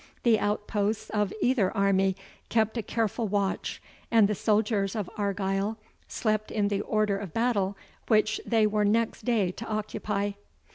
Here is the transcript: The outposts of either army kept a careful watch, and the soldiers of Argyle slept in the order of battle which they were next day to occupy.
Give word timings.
The 0.23 0.39
outposts 0.39 1.11
of 1.11 1.31
either 1.43 1.69
army 1.77 2.15
kept 2.49 2.75
a 2.75 2.81
careful 2.81 3.27
watch, 3.27 3.79
and 4.09 4.27
the 4.27 4.33
soldiers 4.33 4.95
of 4.95 5.11
Argyle 5.15 5.77
slept 6.07 6.49
in 6.49 6.69
the 6.69 6.81
order 6.81 7.19
of 7.19 7.35
battle 7.35 7.77
which 8.07 8.41
they 8.43 8.65
were 8.65 8.83
next 8.83 9.25
day 9.25 9.51
to 9.51 9.65
occupy. 9.67 10.31